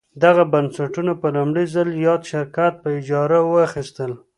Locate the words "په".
1.21-1.27, 2.83-2.89